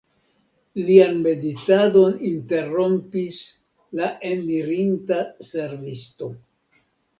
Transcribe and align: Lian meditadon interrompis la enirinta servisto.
Lian 0.85 1.19
meditadon 1.27 2.15
interrompis 2.29 3.39
la 4.01 4.09
enirinta 4.33 5.21
servisto. 5.53 6.35